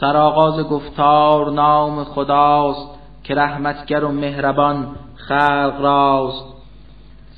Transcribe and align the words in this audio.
سرآغاز 0.00 0.60
گفتار 0.60 1.50
نام 1.50 2.04
خداست 2.04 2.88
که 3.24 3.34
رحمتگر 3.34 4.04
و 4.04 4.12
مهربان 4.12 4.86
خلق 5.14 5.80
راست. 5.80 6.44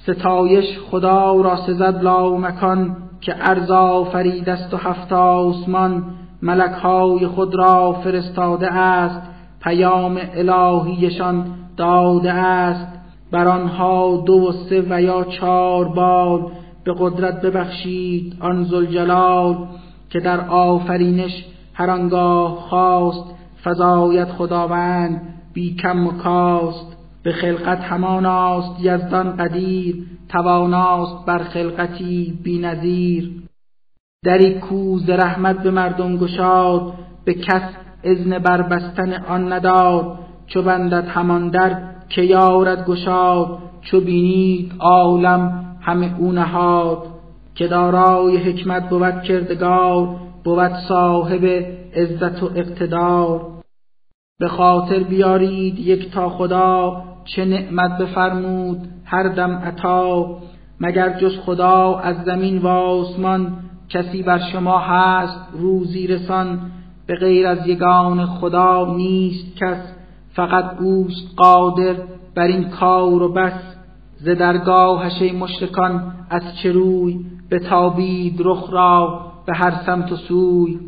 ستایش 0.02 0.78
خدا 0.90 1.40
را 1.40 1.56
سزد 1.56 2.06
مکان 2.06 2.96
که 3.20 3.34
ارزا 3.50 4.04
فرید 4.04 4.48
است 4.48 4.74
و 4.74 4.76
هفت 4.76 5.12
آسمان 5.12 6.04
ملک 6.42 6.72
های 6.72 7.26
خود 7.26 7.54
را 7.54 7.92
فرستاده 7.92 8.72
است 8.72 9.20
پیام 9.62 10.20
الهیشان 10.34 11.44
داده 11.76 12.32
است. 12.32 12.86
بر 13.32 13.48
آنها 13.48 14.22
دو 14.26 14.32
و 14.32 14.52
سه 14.52 14.84
و 14.90 15.02
یا 15.02 15.24
چهار 15.24 15.88
بال 15.88 16.40
به 16.84 16.94
قدرت 16.98 17.42
ببخشید 17.42 18.36
آن 18.40 18.64
زلجلال 18.64 19.56
که 20.10 20.20
در 20.20 20.40
آفرینش 20.48 21.44
هر 21.74 21.90
آنگاه 21.90 22.56
خواست 22.56 23.34
فضایت 23.64 24.28
خداوند 24.28 25.20
بی 25.52 25.74
کم 25.74 26.06
و 26.06 26.10
کاست. 26.10 26.96
به 27.22 27.32
خلقت 27.32 27.80
هماناست 27.80 28.80
یزدان 28.80 29.36
قدیر 29.36 29.96
تواناست 30.28 31.26
بر 31.26 31.38
خلقتی 31.38 32.38
بی 32.42 32.58
نظیر. 32.58 33.30
دری 34.24 34.54
کوز 34.54 35.10
رحمت 35.10 35.62
به 35.62 35.70
مردم 35.70 36.16
گشاد 36.16 36.92
به 37.24 37.34
کس 37.34 37.62
اذن 38.04 38.38
بربستن 38.38 39.24
آن 39.24 39.52
نداد. 39.52 40.18
چو 40.46 40.62
بندد 40.62 41.08
همان 41.08 41.48
در 41.48 41.78
که 42.08 42.22
یارد 42.22 42.86
گشاد 42.86 43.58
چو 43.80 44.00
بینید 44.00 44.72
عالم 44.78 45.64
همه 45.80 46.14
او 46.18 46.32
نهاد. 46.32 47.06
که 47.54 47.66
دارای 47.68 48.36
حکمت 48.36 48.88
بود 48.88 49.22
کردگار 49.22 50.16
بود 50.44 50.72
صاحب 50.88 51.44
عزت 51.94 52.42
و 52.42 52.50
اقتدار 52.54 53.52
به 54.40 54.48
خاطر 54.48 54.98
بیارید 54.98 55.78
یک 55.78 56.10
تا 56.10 56.28
خدا 56.28 57.02
چه 57.24 57.44
نعمت 57.44 57.98
بفرمود 57.98 58.78
هر 59.04 59.28
دم 59.28 59.50
عطا. 59.50 60.38
مگر 60.80 61.18
جز 61.18 61.38
خدا 61.38 61.98
از 61.98 62.16
زمین 62.24 62.58
و 62.58 62.66
آسمان 62.66 63.58
کسی 63.88 64.22
بر 64.22 64.38
شما 64.38 64.78
هست 64.78 65.38
روزی 65.52 66.06
رسان؟ 66.06 66.60
به 67.06 67.14
غیر 67.14 67.46
از 67.46 67.66
یگان 67.66 68.26
خدا 68.26 68.94
نیست 68.96 69.56
کس 69.56 69.94
فقط 70.32 70.80
اوست 70.80 71.34
قادر 71.36 71.94
بر 72.34 72.46
این 72.46 72.68
کار 72.68 73.22
و 73.22 73.32
بس. 73.32 73.76
ز 74.16 74.28
درگاهش 74.28 75.32
مشرکان 75.32 76.14
از 76.30 76.42
چه 76.62 76.72
روی 76.72 77.20
به 77.48 77.58
تابید 77.58 78.40
رخ 78.44 78.68
را؟ 78.70 79.31
به 79.46 79.52
هر 79.56 79.82
سمت 79.86 80.12
و 80.12 80.16
سوی. 80.16 80.78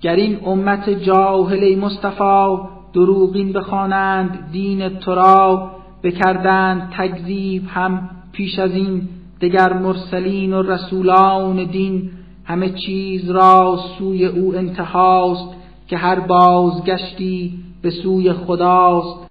گر 0.00 0.14
این 0.14 0.38
امت 0.46 0.90
جاهل 0.90 1.78
مصطفی 1.78 2.56
دروغین 2.92 3.52
بخوانند 3.52 4.48
دین 4.52 4.88
تو 4.88 5.14
را 5.14 5.70
بکردند 6.02 6.92
تکذیب 6.98 7.62
هم 7.68 8.10
پیش 8.32 8.58
از 8.58 8.70
این 8.70 9.08
دگر 9.40 9.72
مرسلین 9.72 10.52
و 10.52 10.62
رسولان 10.62 11.64
دین 11.64 12.10
همه 12.44 12.70
چیز 12.70 13.30
را 13.30 13.78
سوی 13.98 14.26
او 14.26 14.54
انتهاست 14.54 15.54
که 15.88 15.96
هر 15.96 16.20
بازگشتی 16.20 17.58
به 17.82 17.90
سوی 17.90 18.32
خداست. 18.32 19.26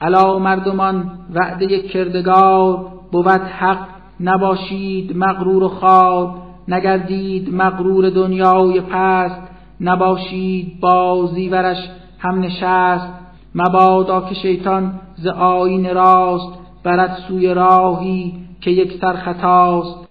علا 0.00 0.38
مردمان 0.38 1.10
وعده 1.34 1.82
کردگار 1.82 2.92
بود 3.12 3.28
حق 3.28 3.88
نباشید 4.20 5.16
مغرور 5.16 5.62
و 5.62 5.68
خواب 5.68 6.47
نگردید 6.68 7.54
مغرور 7.54 8.10
دنیای 8.10 8.80
پست 8.80 9.40
نباشید 9.80 10.80
بازیورش 10.80 11.88
هم 12.18 12.40
نشست. 12.40 13.08
مبادا 13.54 14.20
که 14.20 14.34
شیطان 14.34 15.00
ز 15.16 15.26
آین 15.26 15.94
راست 15.94 16.58
برد 16.84 17.18
سوی 17.28 17.54
راهی 17.54 18.34
که 18.60 18.70
یک 18.70 18.92
سر 19.00 19.12
خطاست. 19.12 20.08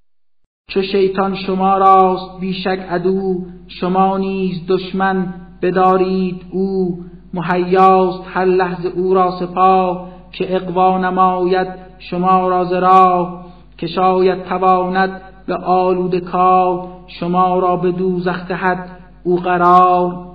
چو 0.70 0.82
شیطان 0.82 1.36
شما 1.36 1.78
راست 1.78 2.40
بیشک 2.40 2.80
عدو 2.90 3.46
شما 3.68 4.18
نیز 4.18 4.68
دشمن 4.68 5.34
بدارید 5.62 6.42
او. 6.52 7.00
مهیاست 7.34 8.24
هر 8.34 8.46
لحظه 8.46 8.90
او 8.90 9.14
را 9.14 9.32
سپاه 9.40 10.08
که 10.32 10.56
اقوا 10.56 10.98
نماید 10.98 11.68
شما 12.00 12.48
را 12.48 12.64
ز 12.64 12.74
راه 12.74 13.46
که 13.78 13.88
شاید 13.88 14.44
تواند 14.44 15.22
به 15.48 15.56
آلود 15.56 16.20
کار 16.20 16.88
شما 17.08 17.60
را 17.60 17.76
به 17.78 17.92
دوزخ 17.92 18.48
دهد 18.48 18.90
او 19.24 19.40
قرار. 19.40 20.28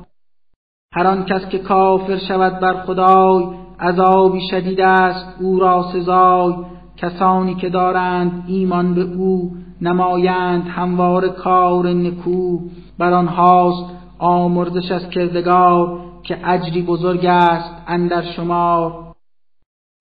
هر 0.94 1.06
آن 1.06 1.24
کس 1.24 1.48
که 1.48 1.58
کافر 1.58 2.18
شود 2.18 2.60
بر 2.60 2.74
خدای 2.74 3.44
عذابی 3.80 4.40
شدید 4.50 4.80
است 4.80 5.36
او 5.40 5.60
را 5.60 5.82
سزای. 5.92 6.54
کسانی 6.96 7.54
که 7.54 7.68
دارند 7.68 8.44
ایمان 8.46 8.94
به 8.94 9.02
او 9.02 9.52
نمایند 9.80 10.68
هموار 10.68 11.28
کار 11.28 11.88
نکو. 11.88 12.58
بر 12.98 13.12
آنهاست 13.12 13.90
آمرزش 14.18 14.92
از 14.92 15.08
کردگار 15.08 15.98
که 16.22 16.38
اجری 16.50 16.82
بزرگ 16.82 17.26
است 17.26 17.74
اندر 17.86 18.22
شمار 18.22 19.01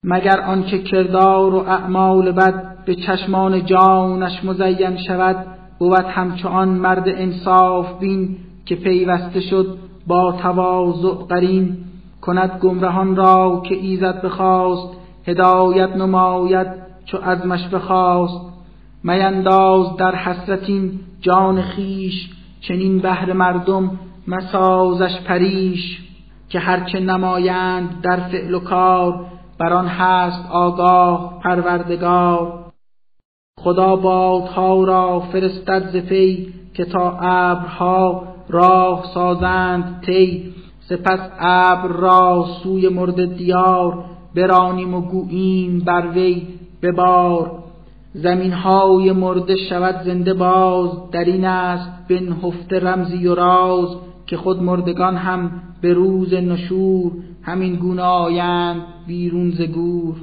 مگر 0.06 0.41
آنکه 0.41 0.79
کردار 0.79 1.56
و 1.56 1.57
اعمال 1.57 2.31
بد 2.31 2.85
به 2.85 2.95
چشمان 2.95 3.66
جانش 3.66 4.44
مزین 4.44 4.97
شود 4.97 5.45
بود 5.79 6.06
همچون 6.06 6.67
مرد 6.67 7.03
انصاف 7.07 8.00
بین 8.00 8.38
که 8.66 8.75
پیوسته 8.75 9.40
شد 9.41 9.78
با 10.07 10.31
تواضع 10.31 11.25
قرین. 11.29 11.78
کند 12.22 12.59
گمرهان 12.61 13.16
را 13.16 13.63
که 13.69 13.75
ایزد 13.75 14.22
بخواست 14.22 14.97
هدایت 15.28 15.95
نماید 15.95 16.67
چو 17.06 17.17
ازمش 17.23 17.67
بخواست. 17.67 18.41
مینداز 19.03 19.97
در 19.97 20.16
حسرتین 20.16 21.00
جان 21.19 21.61
خیش 21.61 22.29
چنین 22.61 23.00
بهر 23.00 23.34
مردم 23.34 24.00
مسازش 24.28 25.22
پریش. 25.28 26.00
که 26.50 26.59
هرچه 26.59 27.00
نمایند 27.00 28.01
در 28.01 28.19
فعل 28.19 28.53
و 28.53 28.59
کار 28.59 29.25
بر 29.61 29.73
آن 29.73 29.88
هست 29.88 30.51
آگاه 30.51 31.39
پروردگار. 31.44 32.53
خدا 33.59 33.95
بادها 33.95 34.83
را 34.83 35.19
فرستد 35.19 35.89
ز 35.94 35.95
پی 35.95 36.53
که 36.73 36.85
تا 36.85 37.17
ابرها 37.22 38.23
راه 38.49 39.05
سازند 39.13 40.03
تی 40.05 40.53
سپس 40.89 41.19
ابر 41.39 41.88
را 41.88 42.45
سوی 42.63 42.89
مرد 42.89 43.38
دیار 43.38 44.03
برانیم 44.35 44.94
و 44.94 45.01
گوییم 45.01 45.79
بر 45.79 46.07
وی 46.07 46.47
ببار. 46.81 47.51
زمین 48.13 48.53
های 48.53 49.11
مرده 49.11 49.55
شود 49.55 49.95
زنده 50.05 50.33
باز 50.33 50.89
در 51.11 51.25
این 51.25 51.45
است 51.45 52.11
هفته 52.43 52.79
رمزی 52.79 53.28
و 53.28 53.35
راز 53.35 53.95
که 54.28 54.38
خود 54.38 54.63
مردگان 54.63 55.17
هم 55.17 55.51
به 55.81 55.93
روز 55.93 56.33
نشور 56.33 57.11
همین 57.44 57.75
گونه 57.75 58.02
آیند 58.02 58.81
بیرون 59.07 59.52
ز 59.52 59.62
گور. 59.62 60.16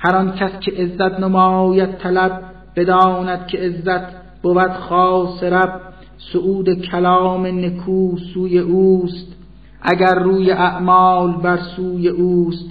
هر 0.00 0.16
آن 0.16 0.32
کس 0.32 0.60
که 0.60 0.70
عزت 0.70 1.20
نماید 1.20 1.98
طلب 1.98 2.42
بداند 2.76 3.46
که 3.46 3.58
عزت 3.58 4.24
بود 4.42 4.72
خاص 4.72 5.42
رب. 5.42 5.80
سعود 6.32 6.82
کلام 6.82 7.46
نکو 7.46 8.16
سوی 8.34 8.58
اوست 8.58 9.36
اگر 9.82 10.14
روی 10.14 10.50
اعمال 10.50 11.32
بر 11.32 11.58
سوی 11.76 12.08
اوست. 12.08 12.70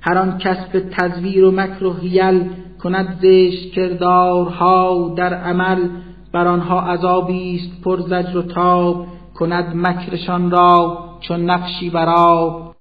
هر 0.00 0.18
آن 0.18 0.38
کس 0.38 0.66
به 0.72 0.80
تزویر 0.80 1.44
و 1.44 1.50
مکر 1.50 1.84
و 1.84 1.92
حیل 1.92 2.50
کند 2.82 3.18
زشت 3.22 3.72
کردارها 3.72 5.14
در 5.16 5.34
عمل. 5.34 5.88
بر 6.32 6.48
آنها 6.48 6.80
عذابی 6.80 7.56
است 7.56 7.82
پر 7.84 8.00
زجر 8.00 8.36
و 8.36 8.42
تاب 8.42 9.06
کند 9.34 9.76
مکرشان 9.76 10.50
را 10.50 10.98
چون 11.22 11.50
نقشی 11.50 11.90
براب 11.90 12.74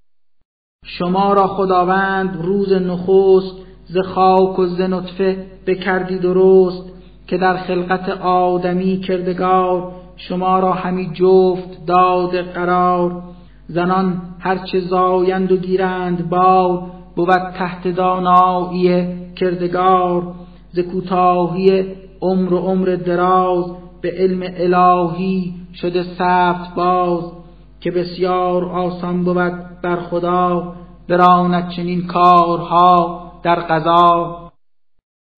شما 0.86 1.34
را 1.34 1.48
خداوند 1.48 2.40
روز 2.42 2.74
نخست 2.74 3.56
ز 3.86 3.98
خاک 3.98 4.60
و 4.60 4.66
ز 4.66 4.82
نطفه 4.82 5.46
بکردی 5.68 6.20
درست 6.20 6.92
که 7.28 7.38
در 7.38 7.58
خلقت 7.58 8.10
آدمی 8.22 9.00
کردگار 9.00 9.92
شما 10.16 10.60
را 10.60 10.74
همی 10.74 11.12
جفت 11.14 11.86
داد 11.86 12.42
قرار. 12.42 13.24
زنان 13.68 14.22
هرچه 14.40 14.80
زایند 14.80 15.52
و 15.52 15.58
گیرند 15.58 16.30
بار 16.30 16.84
بود 17.16 17.52
تحت 17.58 17.88
دانایی 17.88 19.08
کردگار. 19.36 20.34
ز 20.72 20.80
کوتاهی 20.80 21.86
عمر 22.22 22.54
و 22.54 22.58
عمر 22.58 22.96
دراز 22.96 23.66
به 24.02 24.12
علم 24.12 24.44
الهی 24.44 25.54
شده 25.74 26.04
سفت 26.04 26.76
باز. 26.76 27.41
که 27.82 27.92
بسیار 27.92 28.66
آسان 28.66 29.24
بود 29.24 29.82
بر 29.84 29.96
خدا 29.96 30.76
براند 31.10 31.70
چنین 31.70 32.08
کارها 32.08 33.32
در 33.44 33.56
قضا. 33.56 34.38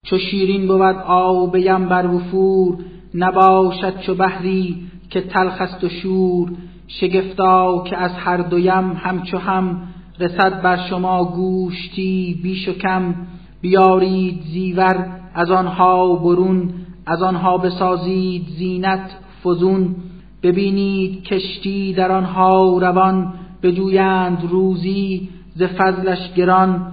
چو 0.06 0.18
شیرین 0.18 0.68
بود 0.68 0.95
آب 1.07 1.56
یم 1.56 1.90
بر 1.90 2.07
وفور 2.07 2.78
نباشد 3.16 4.00
چو 4.00 4.16
بحری 4.16 4.88
که 5.10 5.22
تلخست 5.22 5.84
و 5.84 5.90
شور. 5.90 6.51
شگفتا 6.88 7.84
که 7.84 7.98
از 7.98 8.12
هر 8.12 8.38
دویم 8.38 8.92
همچو 8.92 9.38
هم 9.38 9.81
رسد 10.19 10.62
بر 10.62 10.78
شما 10.89 11.25
گوشتی 11.25 12.39
بیش 12.44 12.68
و 12.69 12.74
کم. 12.74 13.16
بیارید 13.62 14.42
زیور 14.42 15.19
از 15.34 15.51
آنها 15.51 16.16
برون 16.16 16.74
از 17.06 17.22
آنها 17.22 17.57
بسازید 17.57 18.48
زینت 18.57 19.12
فزون. 19.44 19.96
ببینید 20.44 21.24
کشتی 21.24 21.94
در 21.94 22.12
آنها 22.12 22.78
روان 22.78 23.34
بجویند 23.63 24.48
روزی 24.50 25.30
ز 25.56 25.63
فضلش 25.63 26.34
گران. 26.34 26.92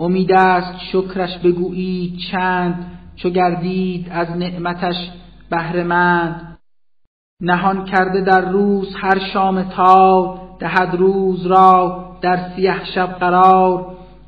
امید 0.00 0.32
است 0.32 0.78
شکرش 0.92 1.38
بگویید 1.38 2.18
چند 2.32 2.86
چو 3.16 3.30
گردید 3.30 4.06
از 4.10 4.30
نعمتش 4.30 4.96
بهرهمند. 5.50 6.58
نهان 7.42 7.84
کرده 7.84 8.20
در 8.20 8.40
روز 8.40 8.94
هر 9.00 9.18
شام 9.32 9.62
تا 9.62 10.38
دهد 10.58 10.94
روز 10.94 11.46
را 11.46 12.04
در 12.20 12.50
سیه 12.56 12.84
شب 12.94 13.06
قرار. 13.06 13.86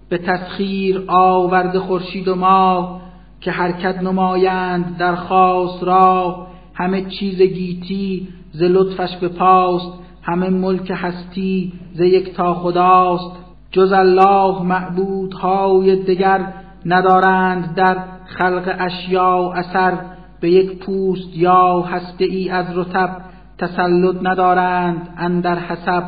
به 0.09 0.19
تسخیر 0.19 1.05
آورده 1.09 1.81
خورشید 1.81 2.29
و 2.29 2.35
ماه 2.35 3.01
که 3.41 3.51
حرکت 3.51 4.03
نمایند 4.03 4.97
در 4.97 5.15
خاص 5.15 5.83
را 5.83 6.47
همه 6.75 7.03
چیز 7.03 7.43
گیتی 7.43 8.29
ز 8.53 8.63
لطفش 8.63 9.17
به 9.17 9.29
پاست 9.29 10.03
همه 10.23 10.49
ملک 10.51 10.93
هستی 10.95 11.73
ز 11.95 12.01
یک 12.01 12.35
تا 12.35 12.55
خداست. 12.55 13.37
جز 13.71 13.93
الله 13.93 14.63
معبودهای 14.63 15.97
دگر 15.97 16.53
ندارند 16.87 17.75
در 17.75 17.97
خلق 18.27 18.77
اشیا 18.79 19.53
اثر. 19.53 19.99
به 20.41 20.51
یک 20.51 20.79
پوست 20.79 21.37
یا 21.37 21.81
هسته 21.81 22.25
ای 22.25 22.49
از 22.49 22.79
رتب 22.79 23.17
تسلط 23.59 24.17
ندارند 24.23 25.15
اندر 25.19 25.59
حسب. 25.59 26.05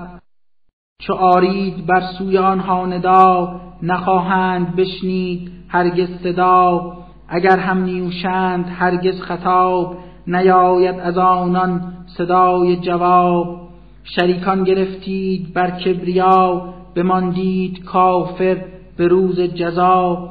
چو 1.03 1.13
آرید 1.13 1.87
بر 1.87 2.01
سوی 2.19 2.39
آنها 2.39 2.87
ندا 2.87 3.61
نخواهند 3.83 4.77
بشنید 4.77 5.53
هرگز 5.69 6.09
صدا. 6.23 6.93
اگر 7.29 7.59
هم 7.59 7.85
نیوشند 7.85 8.67
هرگز 8.79 9.21
خطاب. 9.21 9.97
نیاید 10.27 11.01
از 11.01 11.19
آنان 11.19 11.93
صدای 12.07 12.77
جواب. 12.77 13.61
شریکان 14.05 14.65
گرفتید 14.65 15.55
بر 15.55 15.71
کبریا 15.71 16.75
بماندید 16.95 17.85
کافر 17.85 18.65
به 18.97 19.09
روز 19.09 19.41
جزا. 19.41 20.29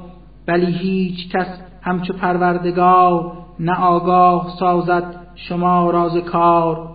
بلی 0.47 0.71
هیچ 0.71 1.31
کس 1.31 1.47
همچو 1.81 2.13
پروردگار 2.13 3.31
نه 3.59 3.79
آگاه 3.79 4.55
سازد 4.59 5.15
شما 5.35 5.91
راز 5.91 6.17
کار. 6.17 6.89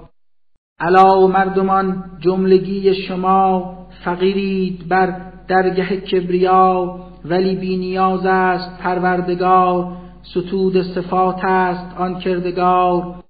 علا 0.81 1.27
مردمان 1.27 2.05
جملگی 2.21 2.94
شما 2.94 3.75
فقیرید 4.05 4.89
بر 4.89 5.21
درگه 5.49 6.01
کبریا 6.01 6.99
ولی 7.25 7.56
بی 7.56 7.77
نیاز 7.77 8.27
است 8.27 8.79
پروردگار 8.83 9.93
ستود 10.31 10.83
صفات 10.83 11.45
است 11.45 11.97
آن 11.97 12.19
کردگار. 12.19 13.25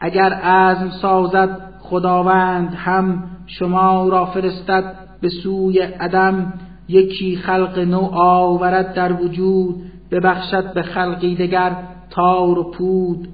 اگر 0.00 0.32
عزم 0.32 0.90
سازد 0.90 1.74
خداوند 1.80 2.74
هم 2.74 3.30
شما 3.46 4.08
را 4.08 4.26
فرستد 4.26 5.08
به 5.20 5.28
سوی 5.28 5.78
عدم. 5.78 6.52
یکی 6.88 7.36
خلق 7.36 7.78
نو 7.78 8.10
آورد 8.12 8.94
در 8.94 9.12
وجود 9.12 9.74
ببخشد 10.10 10.72
به 10.72 10.82
خلقی 10.82 11.34
دگر 11.34 11.76
تار 12.10 12.58
و 12.58 12.70
پود. 12.70 13.28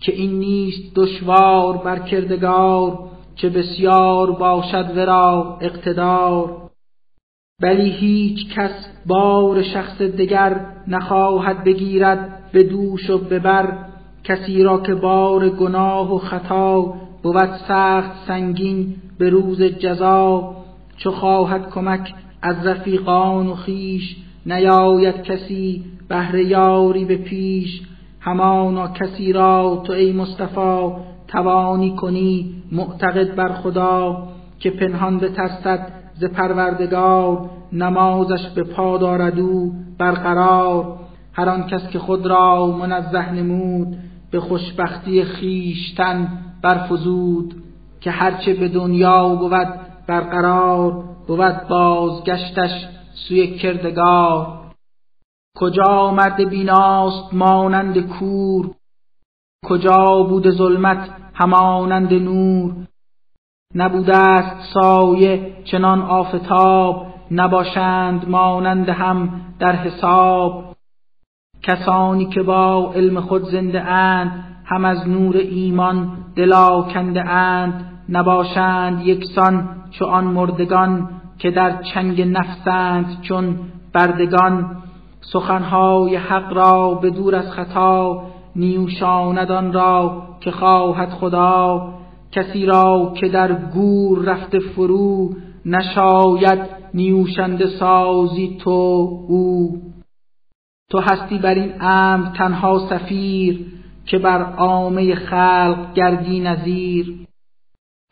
که 0.00 0.12
این 0.12 0.38
نیست 0.38 0.94
دشوار 0.94 1.76
بر 1.76 1.98
کردگار 1.98 2.98
چه 3.36 3.48
بسیار 3.48 4.32
باشد 4.32 4.96
ورا 4.96 5.58
اقتدار. 5.60 6.70
بلی 7.62 7.90
هیچ 7.90 8.54
کس 8.54 8.88
بار 9.06 9.62
شخص 9.62 10.02
دگر 10.02 10.75
نخواهد 10.88 11.64
بگیرد 11.64 12.38
به 12.52 12.62
دوش 12.62 13.10
و 13.10 13.18
ببر 13.18 13.78
کسی 14.24 14.62
را 14.62 14.80
که 14.80 14.94
بار 14.94 15.48
گناه 15.48 16.14
و 16.14 16.18
خطا 16.18 16.94
بود 17.22 17.50
سخت 17.68 18.10
سنگین 18.26 18.94
به 19.18 19.30
روز 19.30 19.62
جزا. 19.62 20.56
چو 20.96 21.10
خواهد 21.10 21.70
کمک 21.70 22.14
از 22.42 22.66
رفیقان 22.66 23.46
و 23.46 23.54
خیش 23.54 24.16
نیاید 24.46 25.22
کسی 25.22 25.84
بهر 26.08 26.34
یاری 26.34 27.04
به 27.04 27.16
پیش. 27.16 27.82
همانا 28.20 28.88
کسی 28.88 29.32
را 29.32 29.82
تو 29.86 29.92
ای 29.92 30.12
مصطفی 30.12 30.90
توانی 31.28 31.96
کنی 31.96 32.54
معتقد 32.72 33.34
بر 33.34 33.52
خدا 33.52 34.28
که 34.58 34.70
پنهان 34.70 35.18
بترسد 35.18 35.92
ز 36.14 36.24
پروردگار. 36.24 37.50
نمازش 37.72 38.46
به 38.54 38.64
پا 38.64 38.98
دارد 38.98 39.38
او 39.38 39.72
برقرار. 39.98 40.98
هر 41.32 41.48
آن 41.48 41.66
کس 41.66 41.88
که 41.88 41.98
خود 41.98 42.26
را 42.26 42.66
منزه 42.66 43.32
نمود 43.32 43.96
به 44.30 44.40
خوشبختی 44.40 45.24
خیشتن 45.24 46.28
برفزود. 46.62 47.62
که 48.00 48.10
هرچه 48.10 48.54
به 48.54 48.68
دنیا 48.68 49.34
بود 49.34 49.68
برقرار 50.06 51.04
بود 51.26 51.68
بازگشتش 51.68 52.86
سوی 53.14 53.58
کردگار. 53.58 54.66
کجا 55.56 56.10
مرد 56.10 56.48
بیناست 56.48 57.34
مانند 57.34 57.98
کور؟ 57.98 58.70
کجا 59.66 60.22
بود 60.22 60.50
ظلمت 60.50 61.10
همانند 61.34 62.14
نور؟ 62.14 62.74
نبوده 63.74 64.16
است 64.16 64.74
سایه 64.74 65.56
چنان 65.64 66.02
آفتاب 66.02 67.06
نباشند 67.30 68.28
مانند 68.28 68.88
هم 68.88 69.40
در 69.58 69.72
حساب. 69.72 70.76
کسانی 71.62 72.26
که 72.26 72.42
با 72.42 72.92
علم 72.94 73.20
خود 73.20 73.42
زنده 73.42 73.82
اند 73.82 74.44
هم 74.64 74.84
از 74.84 75.08
نور 75.08 75.36
ایمان 75.36 76.08
دلا 76.36 76.82
کنده 76.82 77.28
اند. 77.28 77.84
نباشند 78.08 79.06
یکسان 79.06 79.68
چو 79.90 80.04
آن 80.04 80.24
مردگان 80.24 81.08
که 81.38 81.50
در 81.50 81.82
چنگ 81.82 82.22
نفسند 82.22 83.20
چون 83.22 83.58
بردگان. 83.92 84.76
سخنهای 85.20 86.16
حق 86.16 86.52
را 86.52 86.94
به 86.94 87.10
دور 87.10 87.34
از 87.34 87.50
خطا 87.50 88.22
نیوشاندان 88.56 89.72
را 89.72 90.22
که 90.40 90.50
خواهد 90.50 91.10
خدا. 91.10 91.88
کسی 92.32 92.66
را 92.66 93.12
که 93.20 93.28
در 93.28 93.52
گور 93.52 94.24
رفته 94.24 94.58
فرو 94.58 95.30
نشاید 95.66 96.58
نیوشنده 96.96 97.66
سازی 97.66 98.56
تو 98.60 98.70
او. 99.28 99.80
تو 100.90 101.00
هستی 101.00 101.38
بر 101.38 101.54
این 101.54 101.72
امر 101.80 102.30
تنها 102.36 102.88
سفیر 102.90 103.66
که 104.04 104.18
بر 104.18 104.42
عامه 104.42 105.14
خلق 105.14 105.94
گردی 105.94 106.40
نظیر. 106.40 107.14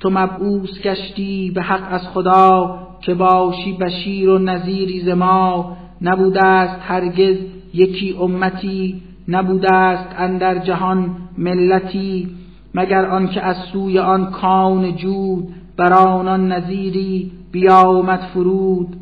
تو 0.01 0.11
مبعوث 0.11 0.81
گشتی 0.83 1.51
به 1.51 1.63
حق 1.63 1.93
از 1.93 2.09
خدا 2.09 2.81
که 3.01 3.15
باشی 3.15 3.73
بشیر 3.73 4.29
و 4.29 4.39
نظیری 4.39 5.01
ز 5.01 5.09
ما. 5.09 5.77
نبوده 6.03 6.47
است 6.47 6.81
هرگز 6.83 7.37
یکی 7.75 8.17
امتی 8.21 9.03
نبوده 9.29 9.75
است 9.75 10.15
اندر 10.19 10.59
جهان 10.59 11.17
ملتی 11.39 12.29
مگر 12.75 13.07
آنکه 13.07 13.43
از 13.43 13.57
سوی 13.73 13.99
آن 13.99 14.31
کان 14.31 14.97
جود 14.97 15.49
بر 15.77 15.93
آنان 15.93 16.53
نظیری 16.53 17.33
بیامد 17.53 18.21
فرود. 18.35 18.97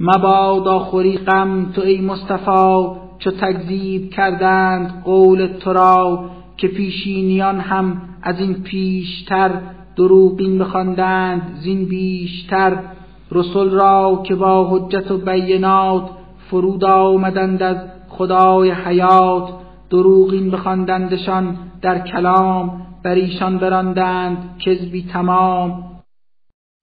مبادا 0.00 0.78
خوری 0.78 1.18
غم 1.18 1.72
تو 1.72 1.80
ای 1.80 2.00
مصطفی 2.00 2.86
چو 3.18 3.30
تکذیب 3.30 4.10
کردند 4.10 5.02
قول 5.04 5.46
تو 5.46 5.72
را 5.72 6.30
که 6.56 6.68
پیشینیان 6.68 7.60
هم 7.60 8.02
از 8.22 8.40
این 8.40 8.54
پیشتر 8.54 9.50
دروغین 9.96 10.58
بخواندند 10.58 11.58
زین 11.62 11.84
بیشتر. 11.84 12.78
رسول 13.32 13.70
را 13.70 14.22
که 14.26 14.34
با 14.34 14.68
حجت 14.70 15.10
و 15.10 15.18
بینات 15.18 16.10
فرود 16.50 16.84
آمدند 16.84 17.62
از 17.62 17.76
خدای 18.08 18.70
حیات 18.70 19.48
دروغین 19.90 20.50
بخواندندشان 20.50 21.56
در 21.82 21.98
کلام. 21.98 22.87
بر 23.02 23.14
ایشان 23.14 23.58
براندند 23.58 24.58
کذبی 24.58 25.02
تمام. 25.12 25.84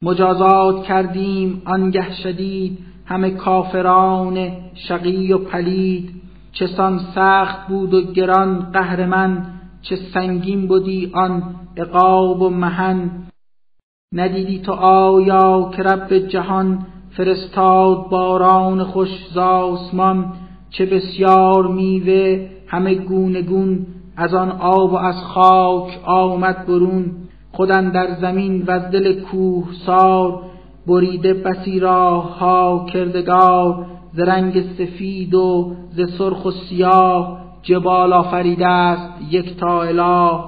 مجازات 0.02 0.84
کردیم 0.84 1.62
آنگه 1.66 2.16
شدید 2.16 2.78
همه 3.06 3.30
کافران 3.30 4.52
شقی 4.74 5.34
و 5.34 5.38
پلید. 5.38 6.10
چسان 6.52 7.00
سخت 7.16 7.68
بود 7.68 7.94
و 7.94 8.14
گران 8.14 8.72
قهر 8.72 9.06
من 9.06 9.46
چه 9.82 9.96
سنگین 9.96 10.68
بودی 10.68 11.12
آن 11.14 11.56
عقاب 11.78 12.42
و 12.42 12.50
محن 12.50 13.12
ندیدی 14.14 14.60
تو 14.60 14.72
آیا 14.72 15.72
که 15.76 15.84
رب 15.84 16.18
جهان 16.18 16.86
فرستاد 17.18 18.10
باران 18.10 18.84
خوش 18.84 19.10
ز 19.34 19.38
چه 20.70 20.86
بسیار 20.86 21.68
میوه 21.68 22.50
همه 22.68 22.96
گونه 22.96 23.42
گون 23.42 23.86
از 24.18 24.34
آن 24.34 24.52
آب 24.52 24.94
و 24.94 24.96
از 24.96 25.16
خاک 25.16 26.00
آمد 26.06 26.66
برون. 26.66 27.12
خودن 27.52 27.90
در 27.90 28.16
زمین 28.22 28.62
و 28.62 28.72
از 28.72 28.92
دل 28.92 29.22
کوه 29.22 29.68
سار 29.86 30.42
بریده 30.88 31.34
بسی 31.34 31.80
راه 31.80 32.38
ها 32.38 32.86
کردگار. 32.94 33.86
ز 34.14 34.20
رنگ 34.20 34.62
سفید 34.78 35.36
و 35.36 35.76
ز 35.92 36.18
سرخ 36.18 36.46
و 36.46 36.52
سیاه 36.52 37.40
جبال 37.62 38.14
آفریده 38.14 38.68
است 38.68 39.22
یک 39.32 39.58
تا 39.58 39.84
اله. 39.84 40.40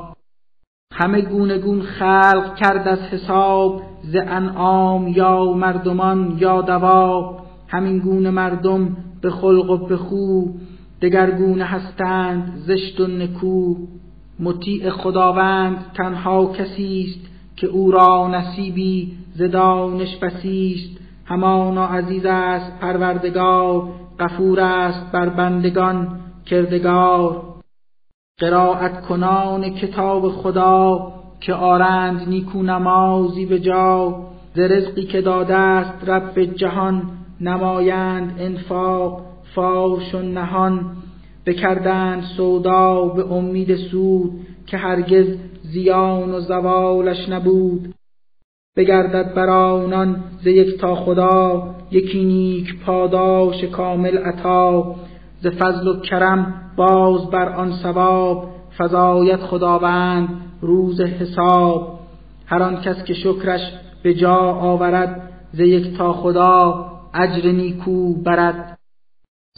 همه 0.93 1.21
گونه 1.21 1.57
گون 1.57 1.81
خلق 1.81 2.55
کرد 2.55 2.87
از 2.87 2.99
حساب 2.99 3.81
ز 4.03 4.15
انعام 4.15 5.07
یا 5.07 5.53
مردمان 5.53 6.37
یا 6.39 6.61
دواب. 6.61 7.39
همین 7.67 7.99
گونه 7.99 8.29
مردم 8.29 8.97
به 9.21 9.29
خلق 9.29 9.69
و 9.69 9.77
به 9.77 9.97
خو. 9.97 10.45
دگرگونه 11.01 11.65
هستند 11.65 12.53
زشت 12.65 12.99
و 12.99 13.07
نکو. 13.07 13.75
مطیع 14.39 14.89
خداوند 14.89 15.85
تنها 15.93 16.53
کسی 16.53 17.05
است 17.07 17.29
که 17.55 17.67
او 17.67 17.91
را 17.91 18.27
نصیبی 18.27 19.17
ز 19.35 19.41
دانش 19.41 20.15
بسیست. 20.15 20.97
همانا 21.25 21.85
عزیز 21.85 22.25
است 22.25 22.79
پروردگار 22.79 23.89
غفور 24.19 24.59
است 24.59 25.11
بر 25.11 25.29
بندگان 25.29 26.19
کردگار. 26.45 27.41
قرائت 28.39 29.01
کنان 29.01 29.69
کتاب 29.69 30.29
خدا 30.29 31.13
که 31.41 31.53
آرند 31.53 32.29
نیکو 32.29 32.63
نمازی 32.63 33.45
به 33.45 33.59
جا. 33.59 34.15
ز 34.55 34.59
رزقی 34.59 35.03
که 35.05 35.21
داده 35.21 35.55
است 35.55 36.09
رب 36.09 36.43
جهان 36.43 37.01
نمایند 37.41 38.35
انفاق. 38.39 39.36
فاش 39.55 40.15
و 40.15 40.21
نهان 40.21 40.81
بکردند 41.45 42.23
سودا 42.23 43.05
به 43.05 43.31
امید 43.33 43.75
سود 43.75 44.31
که 44.67 44.77
هرگز 44.77 45.27
زیان 45.61 46.31
و 46.31 46.39
زوالش 46.39 47.29
نبود. 47.29 47.93
بگردد 48.77 49.33
بر 49.33 49.49
آنان 49.49 50.23
ز 50.41 50.47
یک 50.47 50.77
تا 50.77 50.95
خدا 50.95 51.63
یکی 51.91 52.25
نیک 52.25 52.79
پاداش 52.85 53.63
کامل 53.63 54.17
عطا. 54.17 54.95
ز 55.41 55.47
فضل 55.47 55.87
و 55.87 55.99
کرم 55.99 56.53
باز 56.77 57.29
بر 57.29 57.49
آن 57.49 57.71
ثواب 57.71 58.49
فضایت 58.77 59.39
خداوند 59.39 60.29
روز 60.61 61.01
حساب. 61.01 61.99
هر 62.45 62.63
آن 62.63 62.81
کس 62.81 63.03
که 63.03 63.13
شکرش 63.13 63.61
به 64.03 64.13
جا 64.13 64.35
آورد 64.35 65.29
ز 65.53 65.59
یک 65.59 65.97
تا 65.97 66.13
خدا 66.13 66.85
اجر 67.13 67.51
نیکو 67.51 68.13
برد. 68.13 68.76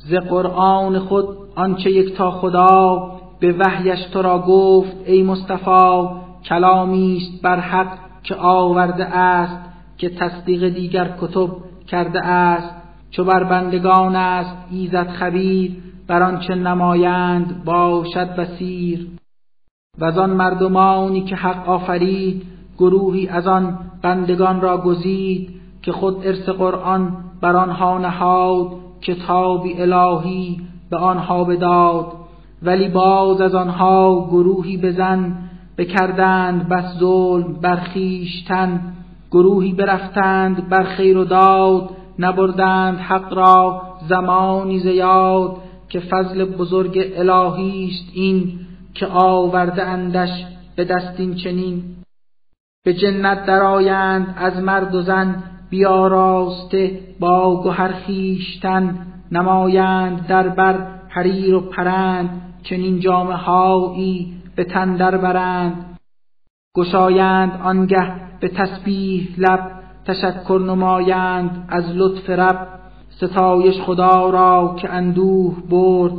ز 0.08 0.14
قرآن 0.14 1.00
خود 1.00 1.28
آنچه 1.56 1.92
یک 1.92 2.16
تا 2.16 2.32
خدا 2.32 3.12
به 3.40 3.54
وحیش 3.54 4.00
تو 4.14 4.22
را 4.22 4.40
گفت 4.40 4.96
ای 5.06 5.24
مصطفی 5.24 6.08
کلامی 6.46 7.18
است 7.18 7.42
بر 7.42 7.60
حق 7.60 7.98
که 8.24 8.36
آورده 8.36 9.06
است 9.06 9.58
که 9.98 10.10
تصدیق 10.10 10.70
دیگر 10.70 11.16
کتب 11.22 11.50
کرده 11.88 12.26
است. 12.26 12.76
چو 13.12 13.24
بر 13.24 13.44
بندگان 13.44 14.16
است 14.16 14.56
ایزد 14.72 15.08
خبیر 15.08 15.72
بر 16.08 16.24
آنچه 16.24 16.56
نمایند 16.56 17.64
باشد 17.66 18.36
بسیر 18.36 19.08
و 20.00 20.06
از 20.06 20.18
آن 20.18 20.30
مردمانی 20.30 21.22
که 21.22 21.36
حق 21.36 21.70
آفرید 21.70 22.46
گروهی 22.78 23.28
از 23.28 23.48
آن 23.48 23.80
بندگان 24.02 24.62
را 24.62 24.78
گزید 24.78 25.50
که 25.82 25.92
خود 25.92 26.28
ارث 26.28 26.50
قرآن 26.50 27.18
بر 27.42 27.56
آنها 27.56 27.98
نهاد. 27.98 28.68
کتابی 29.02 29.82
الهی 29.82 30.62
به 30.90 30.98
آنها 30.98 31.44
بداد 31.44 32.06
ولی 32.64 32.90
باز 32.90 33.42
از 33.42 33.56
آنها 33.56 34.28
گروهی 34.30 34.78
بزن 34.78 35.38
بکردند 35.78 36.70
بس 36.70 37.00
ظلم 37.00 37.54
بر 37.62 37.80
گروهی 39.32 39.74
برفتند 39.74 40.70
بر 40.70 40.84
خیر 40.84 41.18
و 41.18 41.26
داد 41.26 41.90
نبردند 42.20 42.98
حق 42.98 43.34
را 43.34 43.82
زمانی 44.10 44.80
زیاد 44.80 45.56
که 45.90 46.00
فضل 46.00 46.46
بزرگ 46.46 47.12
الهی 47.16 47.86
است 47.86 48.12
این 48.14 48.60
که 48.94 49.08
آورده 49.08 49.84
اندش 49.84 50.46
به 50.76 50.86
دستین 50.86 51.36
چنین. 51.36 51.84
به 52.86 52.94
جنت 52.94 53.46
درآیند 53.46 54.36
از 54.38 54.64
مرد 54.64 54.96
و 54.96 55.02
زن 55.02 55.44
بیاراسته 55.70 57.00
با 57.20 57.64
گهر 57.64 57.92
خیشتن 57.92 59.06
نمایند 59.32 60.28
در 60.28 60.50
بر 60.50 60.88
حریر 61.10 61.56
و 61.56 61.60
پرند 61.60 62.42
چنین 62.64 63.00
جامه 63.00 63.36
هایی 63.36 64.34
به 64.56 64.64
تن 64.64 64.96
در 64.96 65.18
برند. 65.18 66.00
گشایند 66.78 67.62
آنگه 67.64 68.14
به 68.40 68.48
تسبیح 68.48 69.28
لب 69.38 69.72
تشکر 70.06 70.62
نمایند 70.68 71.66
از 71.70 71.84
لطف 71.96 72.30
رب. 72.30 72.68
ستایش 73.10 73.82
خدا 73.82 74.30
را 74.30 74.76
که 74.78 74.90
اندوه 74.94 75.56
برد 75.70 76.14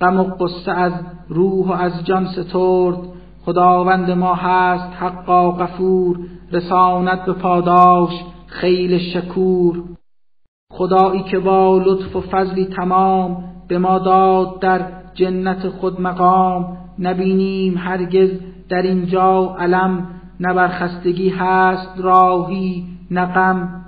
غم 0.00 0.20
و 0.20 0.24
قصه 0.24 0.72
از 0.72 0.92
روح 1.28 1.66
و 1.66 1.72
از 1.72 2.04
جان 2.04 2.26
سترد. 2.26 2.98
خداوند 3.44 4.10
ما 4.10 4.34
هست 4.34 4.92
حقا 5.00 5.50
غفور 5.50 6.18
رساند 6.52 7.24
به 7.24 7.32
پاداش. 7.32 8.12
خیل 8.60 8.98
شکور. 8.98 9.82
خدایی 10.72 11.22
که 11.22 11.38
با 11.38 11.78
لطف 11.78 12.16
و 12.16 12.20
فضلی 12.20 12.64
تمام 12.64 13.44
به 13.68 13.78
ما 13.78 13.98
داد 13.98 14.60
در 14.60 14.80
جنت 15.14 15.68
خود 15.68 16.00
مقام 16.00 16.76
نبینیم 16.98 17.78
هرگز 17.78 18.30
در 18.68 18.82
اینجا 18.82 19.56
علم 19.58 20.08
نه 20.40 20.54
برخستگی 20.54 21.28
هست 21.28 22.00
راهی 22.00 22.84
نه 23.10 23.26
غم. 23.26 23.82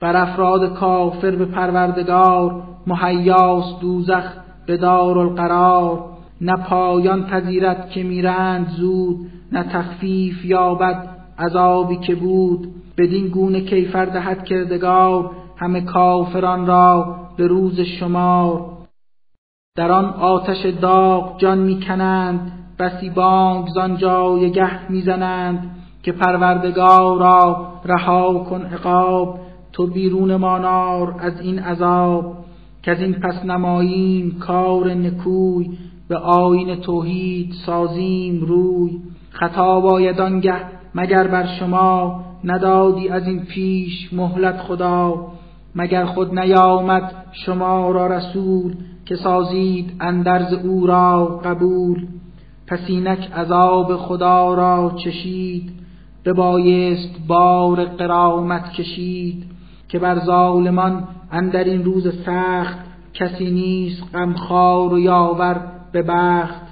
بر 0.00 0.16
افراد 0.16 0.74
کافر 0.74 1.30
به 1.30 1.44
پروردگار 1.44 2.62
مهیاس 2.86 3.80
دوزخ 3.80 4.24
به 4.66 4.76
دار 4.76 5.18
القرار 5.18 6.04
نه 6.40 6.56
پایان 6.56 7.26
پذیرت 7.26 7.90
که 7.90 8.02
میرند 8.02 8.68
زود 8.68 9.30
نه 9.52 9.62
تخفیف 9.62 10.44
یابد 10.44 11.15
عذابی 11.38 11.96
که 11.96 12.14
بود 12.14 12.68
بدین 12.98 13.28
گونه 13.28 13.60
کیفر 13.60 14.04
دهد 14.04 14.44
کردگار 14.44 15.30
همه 15.56 15.80
کافران 15.80 16.66
را 16.66 17.16
به 17.36 17.46
روز 17.46 17.80
شمار. 17.80 18.76
در 19.76 19.92
آن 19.92 20.04
آتش 20.04 20.66
داغ 20.66 21.40
جان 21.40 21.58
می‌کنند 21.58 22.52
بسی 22.78 23.10
بانگ 23.10 23.68
زان 23.68 23.96
جای 23.96 24.50
گه 24.50 24.92
می‌زنند 24.92 25.76
که 26.02 26.12
پروردگارا 26.12 27.68
رها 27.84 28.38
کن 28.38 28.62
عقاب. 28.62 29.40
تو 29.72 29.86
بیرون 29.86 30.36
مانار 30.36 31.14
از 31.18 31.40
این 31.40 31.58
عذاب 31.58 32.36
که 32.82 32.90
از 32.90 33.00
این 33.00 33.12
پس 33.12 33.44
نماییم 33.44 34.38
کار 34.38 34.94
نکوی 34.94 35.78
به 36.08 36.16
آین 36.16 36.76
توحید 36.76 37.52
سازیم 37.66 38.40
روی. 38.40 39.00
خطا 39.30 39.80
باید 39.80 40.20
آنگه 40.20 40.54
مگر 40.96 41.26
بر 41.26 41.46
شما 41.46 42.20
ندادی 42.44 43.08
از 43.08 43.26
این 43.26 43.44
پیش 43.44 44.12
مهلت 44.12 44.56
خدا؟ 44.60 45.26
مگر 45.74 46.04
خود 46.04 46.38
نیامد 46.38 47.12
شما 47.32 47.90
را 47.90 48.06
رسول 48.06 48.74
که 49.04 49.16
سازید 49.16 49.92
اندرز 50.00 50.52
او 50.52 50.86
را 50.86 51.26
قبول؟ 51.44 52.06
پس 52.66 52.80
اینک 52.86 53.32
عذاب 53.32 53.96
خدا 53.96 54.54
را 54.54 54.94
چشید 55.04 55.72
بایست 56.36 57.26
بار 57.26 57.84
قرامت 57.84 58.72
کشید 58.72 59.44
که 59.88 59.98
بر 59.98 60.18
ظالمان 60.24 61.08
اندر 61.32 61.64
این 61.64 61.84
روز 61.84 62.24
سخت 62.24 62.78
کسی 63.14 63.50
نیست 63.50 64.02
غمخوار 64.14 64.92
و 64.92 64.98
یاور 64.98 65.60
به 65.92 66.02
بخت. 66.02 66.66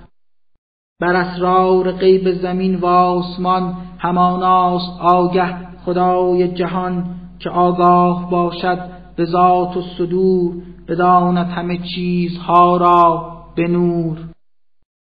بر 1.00 1.16
اسرار 1.16 1.92
غیب 1.92 2.32
زمین 2.32 2.74
و 2.74 2.86
آسمان 2.86 3.76
هماناست 4.04 5.00
آگه 5.00 5.54
خدای 5.84 6.48
جهان 6.48 7.04
که 7.38 7.50
آگاه 7.50 8.30
باشد 8.30 8.78
به 9.16 9.24
ذات 9.24 9.76
و 9.76 9.82
صدور 9.98 10.54
بداند 10.88 11.46
همه 11.46 11.78
چیزها 11.94 12.76
را 12.76 13.32
به 13.56 13.68
نور. 13.68 14.18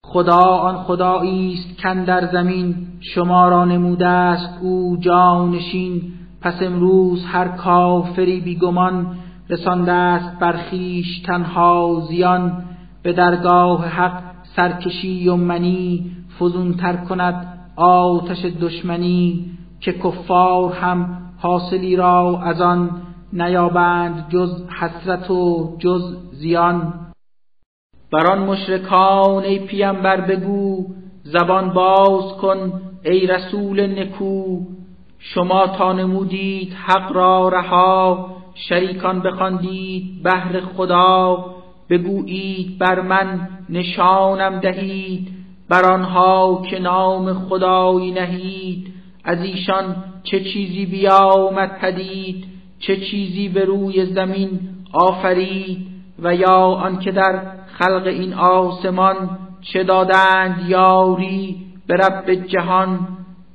خدا 0.06 0.42
آن 0.42 0.75
خدایی 0.75 1.54
است 1.54 1.82
کن 1.82 2.04
در 2.04 2.27
زمین 2.32 2.75
شما 3.00 3.50
را 3.50 3.66
نموده 3.66 4.08
است 4.08 4.60
او 4.62 4.98
جانشین. 5.00 6.01
پس 6.42 6.63
امروز 6.63 7.25
هر 7.25 7.48
کافری 7.48 8.39
بیگمان 8.39 9.18
رسانده 9.50 9.92
است 9.92 10.39
بر 10.39 10.58
خویش 10.70 11.20
تنها 11.20 12.01
زیان. 12.10 12.63
به 13.04 13.13
درگاه 13.13 13.88
حق 13.88 14.24
سرکشی 14.56 15.30
و 15.30 15.36
منی 15.36 16.12
فزون 16.39 16.74
تر 16.74 16.96
کند 16.96 17.57
آتش 17.78 18.46
دشمنی 18.46 19.46
که 19.80 19.94
کفار 19.94 20.74
هم 20.74 21.22
حاصلی 21.38 21.96
را 21.96 22.42
از 22.44 22.62
آن 22.62 23.02
نیابند 23.34 24.26
جز 24.30 24.64
حسرت 24.80 25.32
و 25.32 25.76
جز 25.80 26.18
زیان. 26.32 26.94
بر 28.12 28.32
آن 28.32 28.40
مشرکان 28.40 29.44
ای 29.44 29.60
پیامبر 29.60 30.22
بگو 30.22 30.86
زبان 31.24 31.70
باز 31.70 32.38
کن 32.42 32.82
ای 33.06 33.28
رسول 33.28 34.00
نکو. 34.00 34.60
شما 35.20 35.68
تا 35.68 35.94
نمودید 35.94 36.74
حق 36.74 37.12
را 37.12 37.50
رها 37.50 38.30
شریکان 38.56 39.22
بخواندید 39.22 40.24
بهر 40.24 40.60
خدا. 40.60 41.46
بگویید 41.90 42.78
بر 42.78 43.02
من 43.02 43.50
نشانم 43.70 44.60
دهید 44.60 45.37
بر 45.70 45.92
آنها 45.92 46.62
که 46.70 46.80
نام 46.80 47.34
خدایی 47.34 48.12
نهید. 48.12 48.94
از 49.24 49.42
ایشان 49.42 49.96
چه 50.24 50.40
چیزی 50.40 50.86
بیامد 50.86 51.78
پدید 51.82 52.46
چه 52.80 52.98
چیزی 52.98 53.50
به 53.50 53.66
روی 53.66 54.06
زمین 54.06 54.60
آفرید 54.94 55.88
و 56.20 56.36
یا 56.36 56.58
آنکه 56.58 57.12
در 57.12 57.42
خلق 57.68 58.08
این 58.08 58.34
آسمان 58.34 59.16
چه 59.62 59.84
دادند 59.84 60.66
یاری 60.70 61.56
به 61.88 61.96
رب 61.96 62.34
جهان 62.34 63.00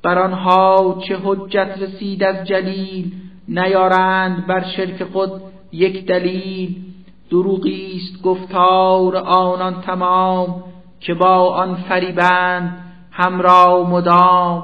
بر 0.03 0.19
آنها 0.19 1.01
چه 1.07 1.17
حجت 1.23 1.77
رسید 1.79 2.23
از 2.23 2.47
جلیل. 2.47 3.11
نیارند 3.47 4.47
بر 4.47 4.63
شرک 4.63 5.03
خود 5.03 5.31
یک 5.71 6.05
دلیل. 6.05 6.75
دروغی 7.31 7.95
است 7.95 8.23
گفتار 8.23 9.17
آنان 9.17 9.81
تمام. 9.81 10.63
که 11.05 11.13
با 11.13 11.53
آن 11.53 11.75
فریبند 11.75 12.77
همرا 13.11 13.83
مدام. 13.83 14.63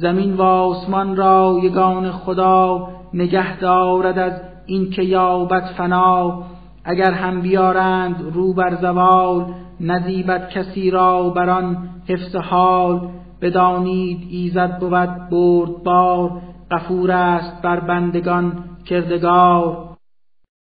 زمین 0.00 0.34
و 0.34 0.42
آسمان 0.42 1.16
را 1.16 1.60
یگان 1.62 2.12
خدا 2.12 2.88
نگه 3.14 3.58
دارد 3.58 4.18
از 4.18 4.32
اینکه 4.66 5.02
یابد 5.02 5.64
فنا. 5.76 6.42
اگر 6.84 7.12
هم 7.12 7.40
بیارند 7.40 8.32
رو 8.34 8.54
بر 8.54 8.74
زوال 8.74 9.54
نزیبت 9.80 10.50
کسی 10.50 10.90
را 10.90 11.30
بر 11.30 11.50
آن 11.50 11.88
حفظ 12.08 12.36
حال. 12.36 13.08
بدانید 13.40 14.28
ایزد 14.30 14.78
بود 14.78 15.30
بردبار 15.30 16.42
غفور 16.70 17.10
است 17.10 17.62
بر 17.62 17.80
بندگان 17.80 18.64
کردگار. 18.86 19.90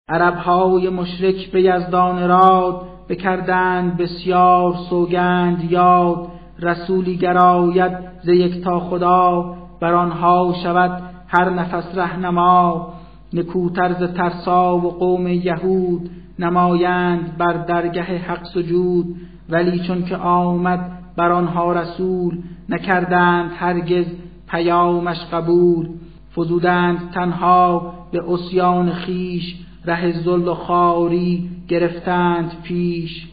عربهای 0.09 0.89
مشرک 0.89 1.51
به 1.51 1.61
یزدان 1.61 2.27
راد 2.27 2.90
بکردند 3.11 3.97
بسیار 3.97 4.73
سوگند 4.89 5.71
یاد 5.71 6.27
رسولی 6.59 7.17
گراید 7.17 7.91
ز 8.23 8.29
تا 8.63 8.79
خدا 8.79 9.55
بر 9.81 9.93
آنها 9.93 10.53
شود 10.63 11.01
هر 11.27 11.49
نفس 11.49 11.97
رهنما. 11.97 12.93
نکوتر 13.33 13.93
ز 13.93 14.13
ترسا 14.13 14.77
و 14.77 14.89
قوم 14.91 15.27
یهود 15.27 16.09
نمایند 16.39 17.37
بر 17.37 17.53
درگه 17.53 18.01
حق 18.03 18.43
سجود 18.43 19.15
ولی 19.49 19.79
چون 19.79 20.05
که 20.05 20.17
آمد 20.17 20.91
بر 21.17 21.31
آنها 21.31 21.73
رسول 21.73 22.37
نکردند 22.69 23.51
هرگز 23.55 24.05
پیامش 24.49 25.17
قبول. 25.33 25.89
فزودند 26.35 27.11
تنها 27.13 27.93
به 28.11 28.23
اسیان 28.31 28.91
خیش 28.91 29.55
ره 29.85 30.11
زل 30.11 30.47
و 30.47 30.53
خاری 30.53 31.49
گرفتند 31.67 32.61
پیش. 32.63 33.27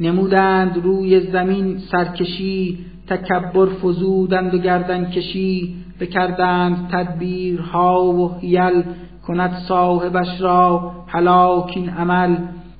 نمودند 0.00 0.84
روی 0.84 1.20
زمین 1.20 1.78
سرکشی 1.78 2.78
تکبر 3.06 3.66
فزودند 3.66 4.54
و 4.54 4.58
گردن 4.58 5.10
کشی. 5.10 5.74
بکردند 6.00 6.88
تدبیرها 6.92 8.04
و 8.04 8.34
حیل 8.34 8.82
کند 9.26 9.52
صاحبش 9.68 10.40
را 10.40 10.92
هلاکین 11.06 11.88
عمل. 11.88 12.36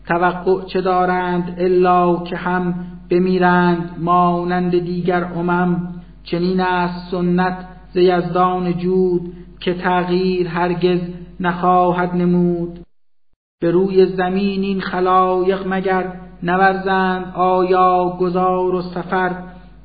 توقع 0.07 0.65
چه 0.67 0.81
دارند 0.81 1.57
الا 1.59 2.25
که 2.25 2.37
هم 2.37 2.75
بمیرند 3.11 3.91
مانند 4.01 4.79
دیگر 4.79 5.25
امم. 5.25 5.95
چنین 6.25 6.61
است 6.61 7.11
سنت 7.11 7.57
ز 7.95 7.97
یزدان 7.97 8.73
جود 8.73 9.33
که 9.61 9.75
تغییر 9.75 10.49
هرگز 10.49 11.01
نخواهد 11.47 12.15
نمود. 12.15 12.79
به 13.61 13.71
روی 13.71 14.07
زمین 14.07 14.63
این 14.63 14.81
خلایق 14.81 15.67
مگر 15.67 16.13
نورزند 16.43 17.33
آیا 17.35 18.17
گذار 18.21 18.75
و 18.75 18.83
سفر؟ 18.83 19.31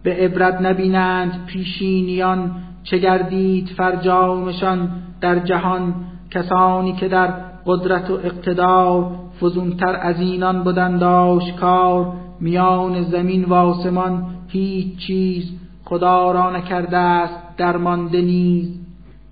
به 0.03 0.15
عبرت 0.15 0.61
نبینند 0.61 1.45
پیشینیان 1.45 2.51
چه 2.83 2.97
گردید 2.97 3.67
فرجامشان 3.67 4.89
در 5.21 5.39
جهان؟ 5.39 5.93
کسانی 6.31 6.93
که 6.93 7.07
در 7.07 7.27
قدرت 7.65 8.11
و 8.11 8.13
اقتدار 8.13 9.11
فزونتر 9.41 9.99
از 10.01 10.19
اینان 10.19 10.63
بودند 10.63 11.03
آشکار 11.03 12.13
میان 12.39 13.03
زمین 13.03 13.45
و 13.45 13.53
آسمان 13.53 14.25
هیچ 14.47 14.97
چیز 14.97 15.51
خدا 15.85 16.31
را 16.31 16.51
نکرده 16.51 16.97
است 16.97 17.57
درمانده 17.57 18.21
نیز. 18.21 18.79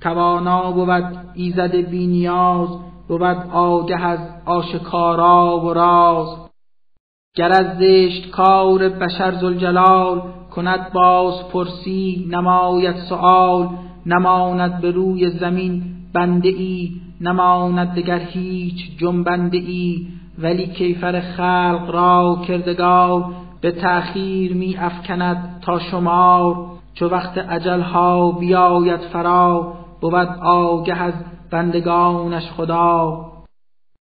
توانا 0.01 0.71
بود 0.71 1.17
ایزد 1.33 1.75
بینیاز 1.75 2.69
بود 3.07 3.21
آگه 3.51 4.05
از 4.05 4.19
آشکارا 4.45 5.59
و 5.65 5.73
راز. 5.73 6.27
گر 7.35 7.51
از 7.51 7.77
زشت 7.77 8.31
کار 8.31 8.89
بشر 8.89 9.31
زلجلال 9.31 10.21
کند 10.51 10.93
باز 10.93 11.49
پرسی 11.53 12.27
نماید 12.31 12.95
سؤال 12.95 13.69
نماند 14.05 14.81
به 14.81 14.91
روی 14.91 15.29
زمین 15.29 15.83
بنده 16.13 16.49
ای 16.49 16.91
نماند 17.21 17.95
دگر 17.95 18.19
هیچ 18.19 18.97
جنبنده 18.97 19.57
ای 19.57 20.07
ولی 20.39 20.67
کیفر 20.67 21.19
خلق 21.19 21.89
را 21.89 22.41
کردگار 22.47 23.25
به 23.61 23.71
تأخیر 23.71 24.53
می 24.53 24.77
افکند 24.77 25.59
تا 25.61 25.79
شمار. 25.79 26.65
چو 26.93 27.09
وقت 27.09 27.37
ها 27.67 28.31
بیاید 28.31 28.99
فرا 28.99 29.73
بود 30.01 30.39
آگه 30.41 31.01
از 31.01 31.13
بندگانش 31.51 32.51
خدا. 32.51 33.26